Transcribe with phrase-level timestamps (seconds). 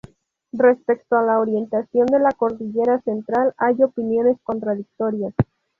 [0.53, 5.35] Respecto a la orientación de la Cordillera Central hay opiniones contradictorias.